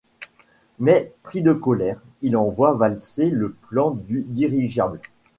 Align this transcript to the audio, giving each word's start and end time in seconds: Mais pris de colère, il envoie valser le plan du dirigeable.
Mais 0.79 1.13
pris 1.21 1.43
de 1.43 1.53
colère, 1.53 2.01
il 2.23 2.35
envoie 2.35 2.73
valser 2.73 3.29
le 3.29 3.51
plan 3.51 3.91
du 3.91 4.23
dirigeable. 4.27 4.99